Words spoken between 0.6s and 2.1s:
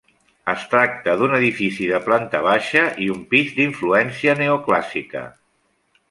tracta d'un edifici de